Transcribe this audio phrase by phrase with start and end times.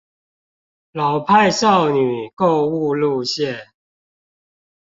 [0.93, 3.67] 老派少女購物路線